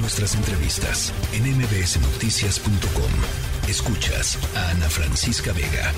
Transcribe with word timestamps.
Nuestras 0.00 0.34
entrevistas 0.36 1.12
en 1.32 1.44
mbsnoticias.com. 1.56 3.68
Escuchas 3.68 4.38
a 4.56 4.70
Ana 4.70 4.88
Francisca 4.88 5.52
Vega. 5.52 5.92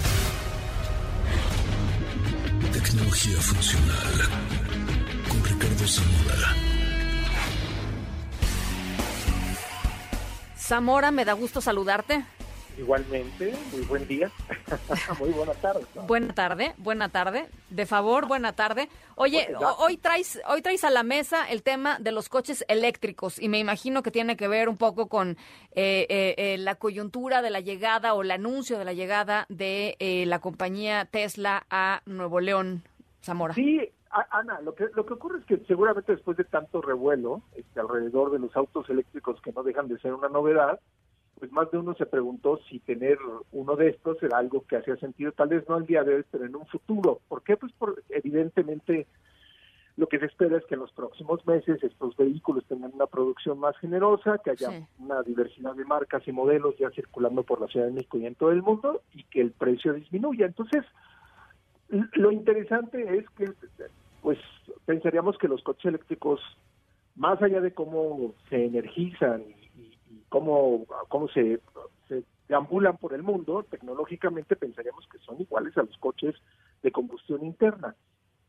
Tecnología 2.72 3.40
funcional 3.40 4.28
con 5.28 5.44
Ricardo 5.44 5.86
Zamora. 5.86 6.56
Zamora, 10.58 11.10
me 11.10 11.24
da 11.24 11.34
gusto 11.34 11.60
saludarte. 11.60 12.24
Igualmente, 12.80 13.52
muy 13.72 13.82
buen 13.82 14.08
día. 14.08 14.30
muy 15.18 15.28
buena 15.30 15.52
tarde. 15.52 15.84
Buena 16.06 16.34
tarde, 16.34 16.72
buena 16.78 17.08
tarde. 17.10 17.46
De 17.68 17.84
favor, 17.84 18.26
buena 18.26 18.54
tarde. 18.54 18.88
Oye, 19.16 19.54
hoy 19.78 19.98
traes, 19.98 20.40
hoy 20.48 20.62
traes 20.62 20.82
a 20.84 20.90
la 20.90 21.02
mesa 21.02 21.46
el 21.50 21.62
tema 21.62 21.98
de 21.98 22.10
los 22.10 22.30
coches 22.30 22.64
eléctricos 22.68 23.38
y 23.38 23.50
me 23.50 23.58
imagino 23.58 24.02
que 24.02 24.10
tiene 24.10 24.34
que 24.34 24.48
ver 24.48 24.70
un 24.70 24.78
poco 24.78 25.08
con 25.08 25.32
eh, 25.72 26.06
eh, 26.08 26.34
eh, 26.38 26.56
la 26.56 26.76
coyuntura 26.76 27.42
de 27.42 27.50
la 27.50 27.60
llegada 27.60 28.14
o 28.14 28.22
el 28.22 28.30
anuncio 28.30 28.78
de 28.78 28.86
la 28.86 28.94
llegada 28.94 29.44
de 29.50 30.24
la 30.26 30.38
compañía 30.38 31.04
Tesla 31.04 31.66
a 31.68 32.00
Nuevo 32.06 32.40
León, 32.40 32.82
Zamora. 33.20 33.52
Sí, 33.52 33.92
Ana, 34.30 34.58
lo 34.62 34.74
que, 34.74 34.86
lo 34.94 35.04
que 35.04 35.12
ocurre 35.12 35.40
es 35.40 35.44
que 35.44 35.58
seguramente 35.66 36.12
después 36.12 36.38
de 36.38 36.44
tanto 36.44 36.80
revuelo 36.80 37.42
este, 37.54 37.78
alrededor 37.78 38.30
de 38.30 38.38
los 38.38 38.56
autos 38.56 38.88
eléctricos 38.88 39.38
que 39.42 39.52
no 39.52 39.62
dejan 39.62 39.86
de 39.88 39.98
ser 39.98 40.14
una 40.14 40.30
novedad, 40.30 40.80
pues 41.40 41.50
más 41.52 41.70
de 41.70 41.78
uno 41.78 41.94
se 41.94 42.04
preguntó 42.04 42.60
si 42.68 42.78
tener 42.80 43.18
uno 43.52 43.74
de 43.74 43.88
estos 43.88 44.22
era 44.22 44.38
algo 44.38 44.64
que 44.66 44.76
hacía 44.76 44.96
sentido, 44.96 45.32
tal 45.32 45.48
vez 45.48 45.66
no 45.68 45.78
el 45.78 45.86
día 45.86 46.04
de 46.04 46.16
hoy, 46.16 46.24
pero 46.30 46.44
en 46.44 46.54
un 46.54 46.66
futuro. 46.66 47.20
¿Por 47.28 47.42
qué? 47.42 47.56
Pues 47.56 47.72
por, 47.72 48.02
evidentemente 48.10 49.06
lo 49.96 50.06
que 50.06 50.18
se 50.18 50.26
espera 50.26 50.58
es 50.58 50.64
que 50.66 50.74
en 50.74 50.80
los 50.80 50.92
próximos 50.92 51.44
meses 51.46 51.82
estos 51.82 52.14
vehículos 52.16 52.64
tengan 52.66 52.92
una 52.94 53.06
producción 53.06 53.58
más 53.58 53.76
generosa, 53.78 54.38
que 54.44 54.50
haya 54.50 54.86
una 54.98 55.22
diversidad 55.22 55.74
de 55.74 55.84
marcas 55.86 56.26
y 56.28 56.32
modelos 56.32 56.76
ya 56.78 56.90
circulando 56.90 57.42
por 57.42 57.60
la 57.60 57.66
Ciudad 57.68 57.86
de 57.86 57.92
México 57.92 58.18
y 58.18 58.26
en 58.26 58.34
todo 58.34 58.52
el 58.52 58.62
mundo 58.62 59.00
y 59.14 59.24
que 59.24 59.40
el 59.40 59.52
precio 59.52 59.94
disminuya. 59.94 60.44
Entonces, 60.44 60.84
lo 61.88 62.30
interesante 62.30 63.16
es 63.16 63.28
que 63.30 63.46
pues 64.20 64.38
pensaríamos 64.84 65.38
que 65.38 65.48
los 65.48 65.62
coches 65.62 65.86
eléctricos, 65.86 66.40
más 67.16 67.40
allá 67.42 67.62
de 67.62 67.72
cómo 67.72 68.34
se 68.50 68.66
energizan 68.66 69.42
cómo, 70.30 70.86
cómo 71.08 71.28
se, 71.28 71.60
se 72.08 72.24
deambulan 72.48 72.96
por 72.96 73.12
el 73.12 73.22
mundo, 73.22 73.66
tecnológicamente 73.68 74.56
pensaríamos 74.56 75.06
que 75.08 75.18
son 75.18 75.38
iguales 75.40 75.76
a 75.76 75.82
los 75.82 75.96
coches 75.98 76.34
de 76.82 76.90
combustión 76.90 77.44
interna. 77.44 77.94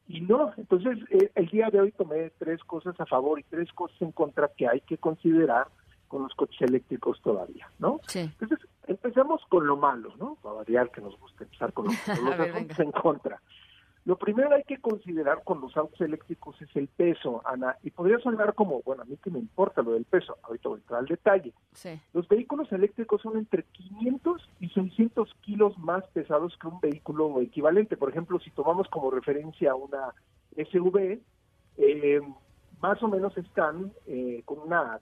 Y 0.08 0.22
no, 0.22 0.54
entonces 0.58 0.98
eh, 1.10 1.32
el 1.36 1.48
día 1.48 1.70
de 1.70 1.82
hoy 1.82 1.92
tomé 1.92 2.32
tres 2.38 2.64
cosas 2.64 3.00
a 3.00 3.06
favor 3.06 3.40
y 3.40 3.44
tres 3.44 3.72
cosas 3.74 4.02
en 4.02 4.12
contra 4.12 4.50
que 4.56 4.68
hay 4.68 4.82
que 4.82 4.98
considerar 4.98 5.68
con 6.08 6.24
los 6.24 6.34
coches 6.36 6.62
eléctricos 6.62 7.22
todavía, 7.22 7.70
¿no? 7.80 8.02
Sí. 8.08 8.20
Entonces, 8.20 8.60
empezamos 8.88 9.42
con 9.48 9.66
lo 9.66 9.78
malo, 9.78 10.14
¿no? 10.18 10.36
Para 10.42 10.56
variar 10.56 10.92
que 10.92 11.00
nos 11.00 11.18
gusta 11.18 11.46
empezar 11.46 11.72
con, 11.72 11.86
los 12.26 12.40
asuntos 12.40 12.80
en 12.80 12.92
contra. 12.92 13.42
Lo 14.04 14.18
primero 14.18 14.56
hay 14.56 14.64
que 14.64 14.80
considerar 14.80 15.44
con 15.44 15.62
los 15.62 15.78
autos 15.78 16.02
eléctricos 16.02 16.60
es 16.62 16.76
el 16.76 16.88
peso, 16.88 17.42
Ana, 17.46 17.78
y 17.84 17.92
podría 17.92 18.18
sonar 18.18 18.56
como, 18.56 18.82
bueno, 18.82 19.04
a 19.04 19.06
mí 19.06 19.16
que 19.18 19.30
me 19.30 19.38
importa 19.38 19.84
lo 19.84 19.92
del 19.92 20.06
peso, 20.06 20.38
ahorita 20.42 20.70
voy 20.70 20.78
a 20.78 20.82
entrar 20.82 21.00
al 21.02 21.06
detalle. 21.06 21.54
Los 22.14 22.28
vehículos 22.28 22.72
eléctricos 22.72 23.22
son 23.22 23.38
entre 23.38 23.64
500 23.64 24.50
y 24.60 24.70
600 24.70 25.32
kilos 25.42 25.78
más 25.78 26.04
pesados 26.08 26.58
que 26.60 26.68
un 26.68 26.80
vehículo 26.80 27.40
equivalente. 27.42 27.96
Por 27.96 28.10
ejemplo, 28.10 28.40
si 28.40 28.50
tomamos 28.50 28.88
como 28.90 29.12
referencia 29.12 29.76
una 29.76 30.16
SUV, 30.56 31.20
eh, 31.78 32.22
más 32.82 33.02
o 33.04 33.08
menos 33.08 33.38
están 33.38 33.94
eh, 34.08 34.42
con 34.46 34.60
una, 34.60 35.00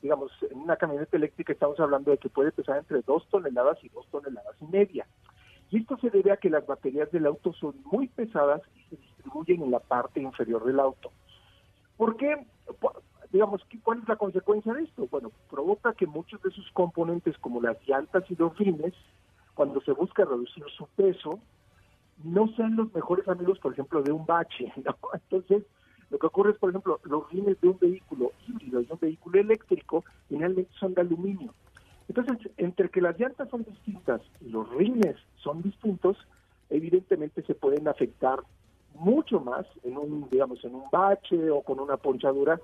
digamos, 0.00 0.30
en 0.48 0.58
una 0.58 0.76
camioneta 0.76 1.16
eléctrica 1.16 1.52
estamos 1.52 1.78
hablando 1.80 2.12
de 2.12 2.18
que 2.18 2.28
puede 2.28 2.52
pesar 2.52 2.78
entre 2.78 3.02
2 3.02 3.28
toneladas 3.28 3.82
y 3.82 3.88
2 3.88 4.06
toneladas 4.10 4.54
y 4.60 4.66
media. 4.66 5.06
Y 5.70 5.78
esto 5.78 5.96
se 5.98 6.10
debe 6.10 6.32
a 6.32 6.36
que 6.36 6.50
las 6.50 6.66
baterías 6.66 7.10
del 7.10 7.26
auto 7.26 7.52
son 7.52 7.74
muy 7.84 8.08
pesadas 8.08 8.62
y 8.74 8.82
se 8.88 8.96
distribuyen 8.96 9.62
en 9.62 9.70
la 9.70 9.80
parte 9.80 10.20
inferior 10.20 10.64
del 10.64 10.80
auto. 10.80 11.10
¿Por 11.96 12.16
qué? 12.16 12.46
Digamos, 13.32 13.62
¿cuál 13.82 13.98
es 13.98 14.08
la 14.08 14.16
consecuencia 14.16 14.72
de 14.72 14.84
esto? 14.84 15.08
Bueno, 15.10 15.32
provoca 15.50 15.94
que 15.94 16.06
muchos 16.06 16.40
de 16.42 16.50
sus 16.50 16.70
componentes, 16.72 17.36
como 17.38 17.60
las 17.60 17.76
llantas 17.86 18.24
y 18.30 18.36
los 18.36 18.56
rines, 18.56 18.94
cuando 19.54 19.80
se 19.80 19.92
busca 19.92 20.24
reducir 20.24 20.64
su 20.76 20.86
peso, 20.88 21.40
no 22.22 22.48
sean 22.54 22.76
los 22.76 22.92
mejores 22.94 23.26
amigos, 23.28 23.58
por 23.58 23.72
ejemplo, 23.72 24.02
de 24.02 24.12
un 24.12 24.24
bache. 24.24 24.72
Entonces, 25.12 25.64
lo 26.10 26.18
que 26.18 26.26
ocurre 26.26 26.52
es, 26.52 26.58
por 26.58 26.70
ejemplo, 26.70 27.00
los 27.04 27.28
rines 27.30 27.60
de 27.60 27.68
un 27.68 27.78
vehículo 27.78 28.32
híbrido 28.46 28.80
y 28.80 28.86
un 28.90 28.98
vehículo 29.00 29.40
eléctrico 29.40 30.04
generalmente 30.28 30.70
son 30.78 30.94
de 30.94 31.00
aluminio. 31.00 31.52
Entonces, 32.08 32.50
entre 32.56 32.88
que 32.88 33.00
las 33.00 33.18
llantas 33.18 33.48
son 33.50 33.64
distintas 33.64 34.20
y 34.40 34.48
los 34.48 34.68
rines 34.70 35.16
son 35.36 35.62
distintos, 35.62 36.16
evidentemente 36.70 37.42
se 37.42 37.54
pueden 37.54 37.88
afectar 37.88 38.40
mucho 38.94 39.40
más 39.40 39.66
en 39.82 39.96
un, 39.98 40.28
digamos, 40.30 40.64
en 40.64 40.74
un 40.74 40.84
bache 40.90 41.50
o 41.50 41.62
con 41.62 41.80
una 41.80 41.96
ponchadura 41.96 42.60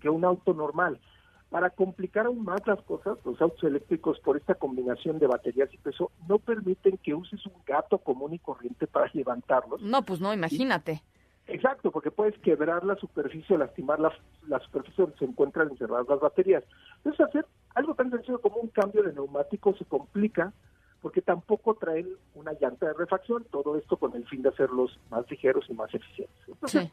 que 0.00 0.08
un 0.08 0.24
auto 0.24 0.54
normal. 0.54 0.98
Para 1.50 1.70
complicar 1.70 2.26
aún 2.26 2.42
más 2.42 2.66
las 2.66 2.82
cosas, 2.82 3.16
los 3.24 3.40
autos 3.40 3.62
eléctricos 3.62 4.18
por 4.20 4.36
esta 4.36 4.54
combinación 4.54 5.20
de 5.20 5.28
baterías 5.28 5.72
y 5.72 5.78
peso 5.78 6.10
no 6.28 6.38
permiten 6.38 6.98
que 6.98 7.14
uses 7.14 7.44
un 7.46 7.52
gato 7.64 7.98
común 7.98 8.34
y 8.34 8.38
corriente 8.40 8.86
para 8.88 9.08
levantarlos. 9.12 9.80
No, 9.80 10.02
pues 10.02 10.20
no, 10.20 10.32
imagínate. 10.34 11.02
Exacto, 11.46 11.92
porque 11.92 12.10
puedes 12.10 12.36
quebrar 12.38 12.84
la 12.84 12.96
superficie, 12.96 13.56
lastimar 13.56 14.00
la, 14.00 14.12
la 14.48 14.58
superficie 14.60 15.02
donde 15.02 15.18
se 15.18 15.26
encuentran 15.26 15.68
encerradas 15.70 16.08
las 16.08 16.18
baterías. 16.18 16.64
Entonces, 17.04 17.20
hacer 17.26 17.46
algo 17.74 17.94
tan 17.94 18.10
sencillo 18.10 18.40
como 18.40 18.56
un 18.56 18.68
cambio 18.68 19.02
de 19.02 19.12
neumático 19.12 19.74
se 19.74 19.84
complica 19.84 20.52
porque 21.04 21.20
tampoco 21.20 21.74
traen 21.74 22.08
una 22.34 22.52
llanta 22.54 22.86
de 22.86 22.94
refacción, 22.94 23.44
todo 23.50 23.76
esto 23.76 23.98
con 23.98 24.14
el 24.16 24.26
fin 24.26 24.40
de 24.40 24.48
hacerlos 24.48 24.98
más 25.10 25.30
ligeros 25.30 25.66
y 25.68 25.74
más 25.74 25.92
eficientes. 25.92 26.48
Entonces, 26.48 26.90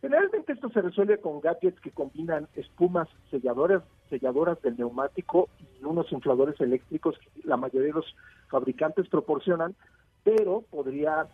generalmente 0.00 0.52
esto 0.52 0.68
se 0.70 0.82
resuelve 0.82 1.20
con 1.20 1.40
gadgets 1.40 1.80
que 1.80 1.92
combinan 1.92 2.48
espumas 2.56 3.08
selladoras, 3.30 3.84
selladoras 4.10 4.60
del 4.62 4.76
neumático 4.76 5.48
y 5.60 5.84
unos 5.84 6.10
infladores 6.10 6.60
eléctricos 6.60 7.16
que 7.18 7.46
la 7.46 7.56
mayoría 7.56 7.88
de 7.88 8.00
los 8.00 8.16
fabricantes 8.48 9.08
proporcionan, 9.08 9.76
pero 10.24 10.62
podría 10.62 11.28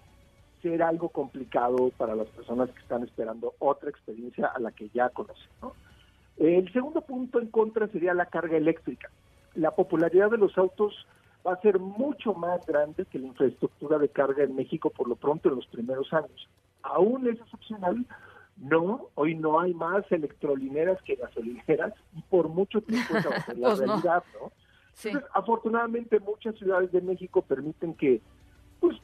ser 0.60 0.82
algo 0.82 1.08
complicado 1.08 1.90
para 1.96 2.14
las 2.14 2.26
personas 2.28 2.68
que 2.70 2.80
están 2.80 3.04
esperando 3.04 3.54
otra 3.58 3.88
experiencia 3.88 4.48
a 4.48 4.58
la 4.58 4.70
que 4.72 4.90
ya 4.90 5.08
conocen. 5.08 5.48
El 6.38 6.72
segundo 6.72 7.00
punto 7.00 7.40
en 7.40 7.48
contra 7.48 7.88
sería 7.88 8.14
la 8.14 8.26
carga 8.26 8.56
eléctrica. 8.56 9.10
La 9.54 9.72
popularidad 9.72 10.30
de 10.30 10.38
los 10.38 10.56
autos 10.56 11.06
va 11.46 11.54
a 11.54 11.60
ser 11.60 11.78
mucho 11.78 12.34
más 12.34 12.64
grande 12.66 13.04
que 13.06 13.18
la 13.18 13.26
infraestructura 13.26 13.98
de 13.98 14.08
carga 14.08 14.44
en 14.44 14.54
México 14.54 14.90
por 14.90 15.08
lo 15.08 15.16
pronto 15.16 15.48
en 15.48 15.56
los 15.56 15.66
primeros 15.66 16.12
años. 16.12 16.48
Aún 16.82 17.26
es 17.28 17.40
excepcional, 17.40 18.06
no, 18.56 19.08
hoy 19.14 19.34
no 19.34 19.60
hay 19.60 19.74
más 19.74 20.10
electrolineras 20.10 21.00
que 21.02 21.16
gasolineras 21.16 21.94
y 22.16 22.22
por 22.22 22.48
mucho 22.48 22.80
tiempo 22.80 23.16
esa 23.16 23.28
va 23.30 23.36
a 23.36 23.40
ser 23.44 23.58
la 23.58 23.68
pues 23.68 23.78
realidad, 23.80 24.24
¿no? 24.40 24.52
Entonces, 25.04 25.30
afortunadamente 25.32 26.18
muchas 26.18 26.56
ciudades 26.56 26.90
de 26.90 27.00
México 27.00 27.42
permiten 27.42 27.94
que 27.94 28.20
pues, 28.80 28.96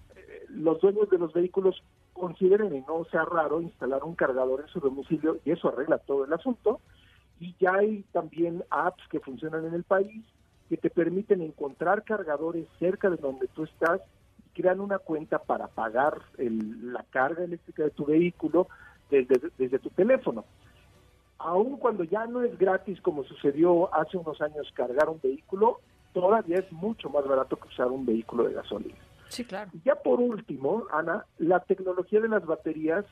los 0.49 0.81
dueños 0.81 1.09
de 1.09 1.19
los 1.19 1.33
vehículos 1.33 1.83
consideren 2.13 2.75
y 2.75 2.81
no 2.81 3.05
sea 3.11 3.25
raro 3.25 3.61
instalar 3.61 4.03
un 4.03 4.15
cargador 4.17 4.63
en 4.63 4.69
su 4.69 4.81
domicilio 4.81 5.39
y 5.45 5.53
eso 5.53 5.69
arregla 5.69 5.99
todo 5.99 6.25
el 6.25 6.33
asunto. 6.33 6.81
Y 7.41 7.55
ya 7.59 7.75
hay 7.75 8.05
también 8.13 8.65
apps 8.71 9.03
que 9.09 9.21
funcionan 9.21 9.67
en 9.67 9.75
el 9.75 9.85
país 9.85 10.25
que 10.69 10.77
te 10.77 10.91
permiten 10.91 11.43
encontrar 11.43 12.05
cargadores 12.05 12.67
cerca 12.79 13.11
de 13.11 13.17
donde 13.17 13.49
tú 13.49 13.65
estás 13.65 14.01
y 14.39 14.61
crean 14.61 14.81
una 14.81 14.99
cuenta 14.99 15.39
para 15.39 15.69
pagar 15.69 16.23
la 16.39 17.05
carga 17.11 17.45
eléctrica 17.45 17.85
de 17.85 17.91
tu 17.91 18.07
vehículo 18.07 18.69
desde, 19.11 19.51
desde 19.59 19.79
tu 19.79 19.91
teléfono. 19.91 20.45
Aun 21.39 21.77
cuando 21.77 22.05
ya 22.05 22.27
no 22.27 22.43
es 22.43 22.57
gratis 22.59 23.01
como 23.01 23.25
sucedió 23.25 23.95
hace 23.95 24.17
unos 24.17 24.41
años 24.41 24.71
cargar 24.75 25.11
un 25.11 25.21
vehículo, 25.23 25.81
todavía 26.13 26.59
es 26.59 26.73
mucho 26.73 27.11
más 27.11 27.27
barato 27.27 27.57
que 27.57 27.69
usar 27.69 27.89
un 27.89 28.07
vehículo 28.07 28.45
de 28.45 28.55
gasolina. 28.55 28.97
Sí, 29.29 29.45
claro. 29.45 29.71
Ya 29.85 29.97
por 29.97 30.21
último, 30.21 30.85
Ana, 30.93 31.27
la 31.39 31.61
tecnología 31.61 32.21
de 32.21 32.29
las 32.29 32.47
baterías 32.47 33.05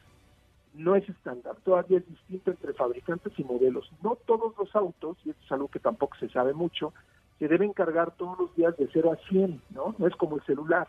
no 0.74 0.96
es 0.96 1.08
estándar, 1.08 1.56
todavía 1.64 1.98
es 1.98 2.08
distinto 2.08 2.50
entre 2.50 2.72
fabricantes 2.72 3.32
y 3.38 3.44
modelos. 3.44 3.90
No 4.02 4.16
todos 4.26 4.54
los 4.58 4.74
autos, 4.74 5.16
y 5.24 5.30
esto 5.30 5.44
es 5.44 5.52
algo 5.52 5.68
que 5.68 5.80
tampoco 5.80 6.16
se 6.18 6.28
sabe 6.28 6.54
mucho, 6.54 6.92
se 7.38 7.48
deben 7.48 7.72
cargar 7.72 8.12
todos 8.16 8.38
los 8.38 8.56
días 8.56 8.76
de 8.76 8.88
0 8.92 9.12
a 9.12 9.28
100, 9.28 9.60
¿no? 9.70 9.94
No 9.98 10.06
es 10.06 10.14
como 10.16 10.36
el 10.36 10.42
celular. 10.44 10.88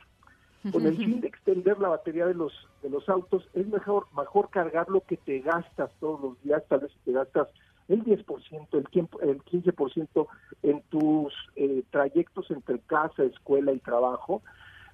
Con 0.71 0.85
el 0.85 0.95
fin 0.97 1.19
de 1.19 1.27
extender 1.27 1.79
la 1.79 1.89
batería 1.89 2.25
de 2.25 2.33
los 2.33 2.53
de 2.81 2.89
los 2.89 3.07
autos, 3.09 3.47
es 3.53 3.67
mejor 3.67 4.07
mejor 4.15 4.49
cargar 4.49 4.89
lo 4.89 5.01
que 5.01 5.17
te 5.17 5.39
gastas 5.39 5.91
todos 5.99 6.21
los 6.21 6.41
días, 6.43 6.63
tal 6.67 6.81
vez 6.81 6.91
te 7.03 7.11
gastas 7.11 7.47
el 7.89 8.03
10%, 8.03 8.67
el, 8.71 8.87
tiempo, 8.89 9.19
el 9.21 9.43
15% 9.43 10.27
en 10.63 10.81
tus 10.83 11.33
eh, 11.55 11.83
trayectos 11.91 12.49
entre 12.51 12.79
casa, 12.79 13.23
escuela 13.23 13.73
y 13.73 13.79
trabajo, 13.79 14.41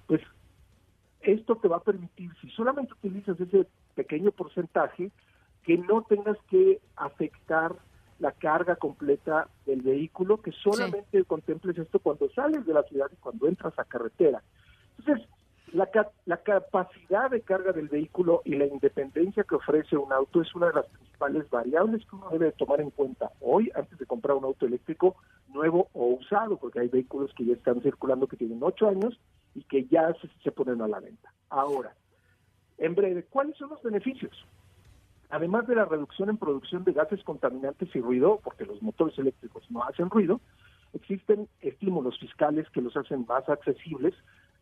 pues 0.06 0.20
esto 1.22 1.56
te 1.56 1.68
va 1.68 1.76
a 1.76 1.84
permitir, 1.84 2.30
si 2.40 2.48
solamente 2.50 2.92
utilizas 2.94 3.38
ese 3.40 3.66
pequeño 3.94 4.30
porcentaje, 4.30 5.10
que 5.64 5.76
no 5.76 6.02
tengas 6.02 6.38
que 6.48 6.80
afectar 6.96 7.74
la 8.18 8.32
carga 8.32 8.76
completa 8.76 9.48
del 9.66 9.82
vehículo, 9.82 10.40
que 10.40 10.52
solamente 10.52 11.24
contemples 11.24 11.76
esto 11.78 11.98
cuando 11.98 12.28
sales 12.30 12.66
de 12.66 12.74
la 12.74 12.82
ciudad 12.84 13.06
y 13.12 13.16
cuando 13.16 13.48
entras 13.48 13.78
a 13.78 13.84
carretera. 13.84 14.42
Entonces, 14.98 15.26
la, 15.72 15.88
la 16.26 16.36
capacidad 16.38 17.30
de 17.30 17.40
carga 17.42 17.72
del 17.72 17.88
vehículo 17.88 18.42
y 18.44 18.56
la 18.56 18.66
independencia 18.66 19.44
que 19.44 19.54
ofrece 19.54 19.96
un 19.96 20.12
auto 20.12 20.42
es 20.42 20.54
una 20.54 20.68
de 20.68 20.74
las 20.74 20.86
principales 20.86 21.48
variables 21.48 22.04
que 22.06 22.16
uno 22.16 22.28
debe 22.30 22.52
tomar 22.52 22.80
en 22.80 22.90
cuenta 22.90 23.30
hoy 23.40 23.70
antes 23.74 23.98
de 23.98 24.06
comprar 24.06 24.36
un 24.36 24.44
auto 24.44 24.66
eléctrico 24.66 25.16
nuevo 25.52 25.88
o 25.92 26.06
usado, 26.06 26.56
porque 26.56 26.80
hay 26.80 26.88
vehículos 26.88 27.32
que 27.34 27.44
ya 27.44 27.54
están 27.54 27.80
circulando 27.82 28.26
que 28.26 28.36
tienen 28.36 28.58
ocho 28.62 28.88
años 28.88 29.18
y 29.54 29.62
que 29.64 29.86
ya 29.86 30.14
se, 30.42 30.52
ponen 30.52 30.80
a 30.82 30.88
la 30.88 31.00
venta. 31.00 31.32
Ahora, 31.48 31.94
en 32.78 32.94
breve, 32.94 33.24
¿cuáles 33.24 33.56
son 33.56 33.70
los 33.70 33.82
beneficios? 33.82 34.46
Además 35.28 35.66
de 35.66 35.76
la 35.76 35.84
reducción 35.84 36.28
en 36.28 36.38
producción 36.38 36.84
de 36.84 36.92
gases 36.92 37.22
contaminantes 37.22 37.94
y 37.94 38.00
ruido, 38.00 38.40
porque 38.42 38.64
los 38.64 38.82
motores 38.82 39.18
eléctricos 39.18 39.68
no 39.70 39.82
hacen 39.84 40.10
ruido, 40.10 40.40
existen 40.92 41.48
estímulos 41.60 42.18
fiscales 42.18 42.68
que 42.70 42.80
los 42.80 42.96
hacen 42.96 43.24
más 43.28 43.48
accesibles, 43.48 44.14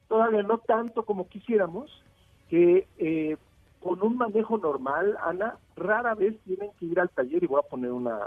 todavía 0.08 0.43
no 0.43 0.58
tanto 0.58 1.05
como 1.05 1.29
quisiéramos, 1.29 1.91
que 2.49 2.87
eh, 2.99 3.37
con 3.81 4.02
un 4.02 4.17
manejo 4.17 4.58
normal, 4.58 5.17
Ana, 5.25 5.56
rara 5.76 6.14
vez 6.14 6.38
tienen 6.44 6.70
que 6.79 6.87
ir 6.87 6.99
al 6.99 7.11
taller 7.11 7.43
y 7.43 7.46
voy 7.46 7.61
a 7.64 7.69
poner 7.69 7.93
una, 7.93 8.19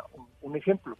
un, 0.42 0.56
ejemplo. 0.56 0.98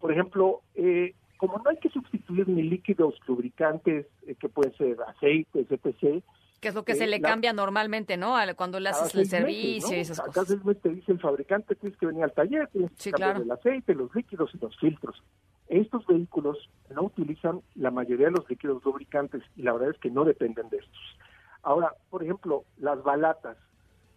Por 0.00 0.12
ejemplo, 0.12 0.62
eh, 0.74 1.14
como 1.36 1.58
no 1.58 1.70
hay 1.70 1.76
que 1.78 1.88
sustituir 1.90 2.48
ni 2.48 2.62
líquidos 2.62 3.14
lubricantes, 3.26 4.06
eh, 4.26 4.34
que 4.34 4.48
pueden 4.48 4.76
ser 4.76 4.96
aceites, 5.06 5.70
etc., 5.70 6.22
que 6.60 6.68
es 6.68 6.74
lo 6.74 6.84
que 6.84 6.94
se 6.94 7.06
le 7.06 7.22
cambia 7.22 7.54
normalmente, 7.54 8.18
¿no? 8.18 8.34
Cuando 8.54 8.80
le 8.80 8.90
haces 8.90 9.14
el 9.14 9.26
servicio 9.26 9.96
y 9.96 10.00
esas 10.00 10.20
cosas. 10.20 10.50
Acá 10.50 10.74
te 10.82 10.88
dice 10.90 11.12
el 11.12 11.18
fabricante, 11.18 11.74
tienes 11.74 11.98
que 11.98 12.04
venir 12.04 12.22
al 12.22 12.32
taller, 12.32 12.68
tienes 12.68 12.90
que 13.02 13.10
cambiar 13.12 13.40
el 13.40 13.50
aceite, 13.50 13.94
los 13.94 14.14
líquidos 14.14 14.50
y 14.54 14.58
los 14.58 14.76
filtros. 14.78 15.22
Estos 15.68 16.06
vehículos 16.06 16.68
no 16.90 17.04
utilizan 17.04 17.62
la 17.76 17.90
mayoría 17.90 18.26
de 18.26 18.32
los 18.32 18.50
líquidos 18.50 18.84
lubricantes 18.84 19.42
y 19.56 19.62
la 19.62 19.72
verdad 19.72 19.90
es 19.90 19.98
que 19.98 20.10
no 20.10 20.24
dependen 20.24 20.68
de 20.68 20.78
estos. 20.78 21.18
Ahora, 21.62 21.94
por 22.10 22.22
ejemplo, 22.22 22.64
las 22.76 23.02
balatas. 23.02 23.56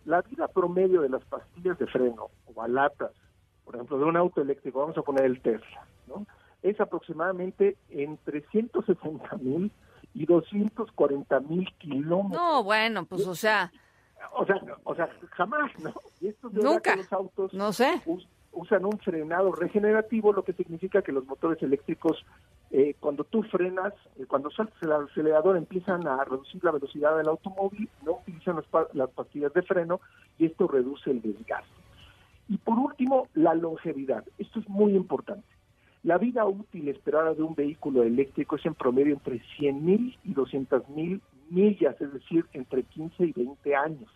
La 0.04 0.22
vida 0.22 0.50
promedio 0.50 1.02
de 1.02 1.08
las 1.08 1.24
pastillas 1.24 1.80
de 1.80 1.88
freno 1.88 2.30
o 2.46 2.54
balatas, 2.54 3.12
por 3.66 3.76
ejemplo, 3.76 3.98
de 3.98 4.06
un 4.06 4.18
auto 4.18 4.42
eléctrico, 4.42 4.80
vamos 4.80 4.98
a 4.98 5.02
poner 5.02 5.26
el 5.26 5.42
Tesla, 5.42 5.86
¿no? 6.08 6.26
Es 6.62 6.80
aproximadamente 6.80 7.78
entre 7.90 8.42
160 8.52 9.38
mil 9.38 9.72
y 10.14 10.26
240 10.26 11.40
mil 11.42 11.74
kilómetros. 11.78 12.42
No, 12.42 12.64
bueno, 12.64 13.06
pues 13.06 13.26
o 13.28 13.36
sea... 13.36 13.72
O 14.36 14.46
sea, 14.46 14.56
o 14.86 14.96
sea 14.96 15.10
jamás, 15.32 15.70
¿no? 15.80 15.94
Y 16.22 16.30
estos 16.30 16.54
Nunca. 16.54 16.96
Los 16.96 17.12
autos 17.12 17.54
no 17.54 17.74
sé. 17.74 18.02
usan 18.54 18.86
un 18.86 18.98
frenado 19.00 19.52
regenerativo, 19.52 20.32
lo 20.32 20.44
que 20.44 20.54
significa 20.54 21.02
que 21.02 21.12
los 21.12 21.26
motores 21.26 21.62
eléctricos, 21.62 22.26
eh, 22.72 22.96
cuando 23.02 23.26
tú 23.26 23.44
frenas, 23.44 23.94
eh, 24.18 24.26
cuando 24.26 24.50
saltas 24.50 24.82
el 24.82 24.94
acelerador, 24.94 25.58
empiezan 25.58 26.08
a 26.08 26.24
reducir 26.24 26.64
la 26.64 26.72
velocidad 26.72 27.18
del 27.18 27.28
automóvil, 27.28 27.90
no 28.06 28.14
utilizan 28.14 28.56
las, 28.56 28.94
las 28.94 29.10
pastillas 29.10 29.54
de 29.54 29.62
freno 29.62 30.00
y 30.38 30.46
esto 30.46 30.68
reduce 30.68 31.12
el 31.12 31.22
desgaste. 31.22 31.83
Y 32.54 32.60
por 32.60 32.78
último, 32.78 33.30
la 33.34 33.56
longevidad. 33.56 34.24
Esto 34.38 34.60
es 34.60 34.70
muy 34.70 34.96
importante. 34.96 35.48
La 36.04 36.20
vida 36.20 36.46
útil 36.46 36.88
esperada 36.88 37.34
de 37.34 37.42
un 37.42 37.56
vehículo 37.56 38.04
eléctrico 38.04 38.58
es 38.58 38.66
en 38.68 38.76
promedio 38.76 39.16
entre 39.16 39.42
100.000 39.58 40.20
y 40.24 40.36
200.000 40.36 41.20
millas, 41.50 42.00
es 42.00 42.14
decir, 42.14 42.46
entre 42.54 42.84
15 42.84 43.26
y 43.26 43.32
20 43.32 43.76
años. 43.76 44.12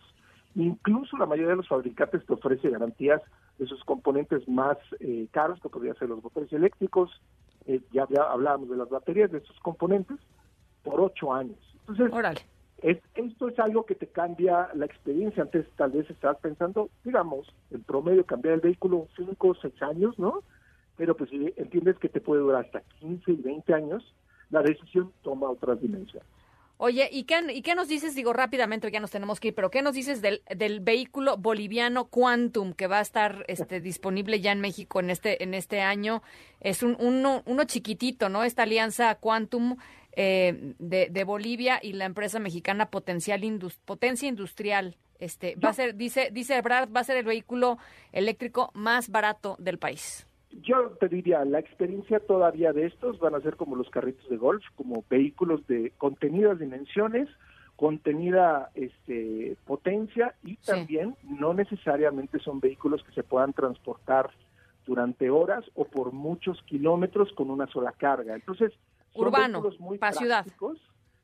Incluso 0.54 1.16
la 1.16 1.26
mayoría 1.26 1.50
de 1.50 1.56
los 1.56 1.66
fabricantes 1.66 2.24
te 2.26 2.32
ofrece 2.32 2.70
garantías 2.70 3.20
de 3.58 3.66
sus 3.66 3.82
componentes 3.82 4.48
más 4.48 4.78
eh, 5.00 5.26
caros, 5.32 5.60
que 5.60 5.68
podrían 5.68 5.96
ser 5.96 6.08
los 6.08 6.22
motores 6.22 6.52
eléctricos, 6.52 7.10
eh, 7.66 7.80
ya, 7.92 8.06
hablábamos 8.30 8.70
de 8.70 8.76
las 8.76 8.88
baterías, 8.88 9.32
de 9.32 9.40
sus 9.40 9.58
componentes, 9.58 10.18
por 10.84 11.00
ocho 11.00 11.34
años. 11.34 11.58
Entonces, 11.88 12.08
esto 12.82 13.48
es 13.48 13.58
algo 13.58 13.86
que 13.86 13.94
te 13.94 14.06
cambia 14.06 14.68
la 14.74 14.86
experiencia. 14.86 15.42
Antes 15.42 15.66
tal 15.76 15.90
vez 15.90 16.08
estabas 16.10 16.38
pensando, 16.38 16.90
digamos, 17.04 17.52
en 17.70 17.82
promedio 17.82 18.24
cambiar 18.24 18.54
el 18.54 18.60
vehículo 18.60 19.08
cinco 19.16 19.48
o 19.48 19.54
seis 19.54 19.80
años, 19.82 20.18
¿no? 20.18 20.42
pero 20.98 21.16
pues 21.16 21.30
si 21.30 21.54
entiendes 21.56 21.96
que 21.98 22.10
te 22.10 22.20
puede 22.20 22.42
durar 22.42 22.66
hasta 22.66 22.82
15 23.00 23.30
y 23.32 23.36
20 23.36 23.72
años, 23.72 24.04
la 24.50 24.62
decisión 24.62 25.12
toma 25.22 25.48
otras 25.48 25.80
dimensiones. 25.80 26.28
Oye, 26.76 27.08
¿y 27.10 27.24
qué, 27.24 27.40
¿y 27.52 27.62
qué 27.62 27.74
nos 27.74 27.88
dices? 27.88 28.14
Digo 28.14 28.32
rápidamente, 28.32 28.90
ya 28.90 29.00
nos 29.00 29.10
tenemos 29.10 29.40
que 29.40 29.48
ir, 29.48 29.54
pero 29.54 29.70
¿qué 29.70 29.82
nos 29.82 29.94
dices 29.94 30.22
del, 30.22 30.42
del 30.54 30.80
vehículo 30.80 31.36
boliviano 31.36 32.06
Quantum 32.06 32.72
que 32.72 32.86
va 32.86 32.98
a 32.98 33.02
estar 33.02 33.44
este, 33.48 33.80
disponible 33.80 34.40
ya 34.40 34.52
en 34.52 34.60
México 34.60 35.00
en 35.00 35.10
este, 35.10 35.42
en 35.42 35.54
este 35.54 35.80
año? 35.80 36.22
Es 36.60 36.82
un, 36.82 36.96
uno, 37.00 37.42
uno 37.46 37.64
chiquitito, 37.64 38.28
¿no? 38.28 38.42
Esta 38.42 38.64
alianza 38.64 39.14
Quantum 39.16 39.76
eh, 40.20 40.74
de, 40.80 41.10
de, 41.12 41.22
Bolivia 41.22 41.78
y 41.80 41.92
la 41.92 42.04
empresa 42.04 42.40
mexicana 42.40 42.90
Potencial 42.90 43.40
Potencia 43.84 44.28
Industrial. 44.28 44.96
Este, 45.20 45.54
va 45.54 45.68
a 45.68 45.72
ser, 45.72 45.94
dice, 45.94 46.30
dice 46.32 46.60
Brad, 46.60 46.88
va 46.90 47.02
a 47.02 47.04
ser 47.04 47.18
el 47.18 47.24
vehículo 47.24 47.78
eléctrico 48.10 48.72
más 48.74 49.10
barato 49.10 49.54
del 49.60 49.78
país. 49.78 50.26
Yo 50.50 50.90
te 50.98 51.06
diría, 51.06 51.44
la 51.44 51.60
experiencia 51.60 52.18
todavía 52.18 52.72
de 52.72 52.86
estos 52.86 53.20
van 53.20 53.36
a 53.36 53.40
ser 53.40 53.54
como 53.54 53.76
los 53.76 53.90
carritos 53.90 54.28
de 54.28 54.36
golf, 54.36 54.64
como 54.74 55.04
vehículos 55.08 55.64
de 55.68 55.92
contenidas 55.98 56.58
dimensiones, 56.58 57.28
contenida 57.76 58.72
este, 58.74 59.56
potencia 59.66 60.34
y 60.42 60.56
también 60.56 61.14
no 61.22 61.54
necesariamente 61.54 62.40
son 62.40 62.58
vehículos 62.58 63.04
que 63.04 63.12
se 63.12 63.22
puedan 63.22 63.52
transportar 63.52 64.30
durante 64.84 65.30
horas 65.30 65.64
o 65.76 65.84
por 65.84 66.10
muchos 66.10 66.60
kilómetros 66.62 67.32
con 67.34 67.52
una 67.52 67.68
sola 67.68 67.92
carga. 67.92 68.34
Entonces, 68.34 68.72
urbano, 69.18 69.62
para 69.98 70.12
ciudad, 70.12 70.46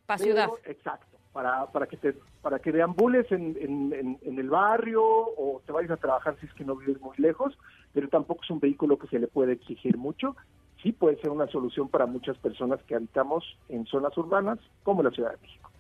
para 0.07 0.19
ciudad. 0.19 0.49
Exacto, 0.65 1.17
para, 1.33 1.67
para 1.67 1.87
que 1.87 1.97
te 1.97 2.15
para 2.43 2.59
que 2.59 2.73
deambules 2.73 3.31
en, 3.33 3.57
en, 3.59 4.19
en, 4.23 4.39
el 4.39 4.51
barrio 4.51 5.03
o 5.03 5.63
te 5.65 5.73
vayas 5.73 5.93
a 5.93 5.97
trabajar 5.97 6.37
si 6.39 6.47
es 6.47 6.53
que 6.53 6.65
no 6.65 6.77
vives 6.77 7.01
muy 7.01 7.17
lejos, 7.17 7.57
pero 7.95 8.09
tampoco 8.09 8.45
es 8.45 8.51
un 8.51 8.61
vehículo 8.61 8.99
que 8.99 9.07
se 9.07 9.19
le 9.19 9.29
puede 9.29 9.55
exigir 9.55 9.97
mucho. 9.97 10.37
Sí 10.83 10.93
puede 10.93 11.19
ser 11.23 11.31
una 11.31 11.47
solución 11.49 11.89
para 11.89 12.05
muchas 12.05 12.37
personas 12.37 12.83
que 12.83 12.95
habitamos 12.95 13.43
en 13.71 13.87
zonas 13.87 14.15
urbanas 14.19 14.59
como 14.83 15.03
la 15.03 15.11
Ciudad 15.11 15.31
de 15.31 15.39
México. 15.39 15.71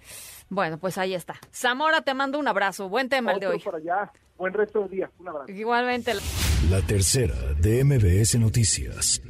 Bueno, 0.48 0.78
pues 0.78 0.96
ahí 0.96 1.14
está. 1.14 1.34
Zamora, 1.52 2.00
te 2.00 2.14
mando 2.14 2.38
un 2.38 2.48
abrazo. 2.48 2.88
Buen 2.88 3.10
tema 3.10 3.32
el 3.32 3.40
de 3.40 3.46
hoy. 3.48 3.62
Allá. 3.74 4.10
Buen 4.36 4.52
resto 4.52 4.80
del 4.80 4.90
día. 4.90 5.10
Un 5.18 5.28
abrazo. 5.28 5.52
Igualmente. 5.52 6.12
La 6.70 6.80
tercera 6.80 7.34
de 7.60 7.84
MBS 7.84 8.38
Noticias. 8.38 9.20